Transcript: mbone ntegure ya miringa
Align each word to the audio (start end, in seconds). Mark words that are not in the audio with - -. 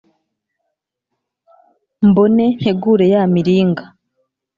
mbone 2.07 2.45
ntegure 2.59 3.05
ya 3.13 3.21
miringa 3.33 3.83